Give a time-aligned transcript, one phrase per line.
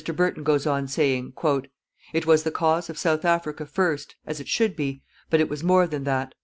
[0.15, 4.75] Burton goes on saying: "_It was the cause of South Africa first as it should
[4.75, 6.33] be but it was more than that.